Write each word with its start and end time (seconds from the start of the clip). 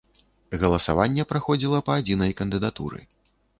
Галасаванне 0.63 1.27
праходзіла 1.35 1.83
па 1.91 1.99
адзінай 2.01 2.35
кандыдатуры. 2.43 3.07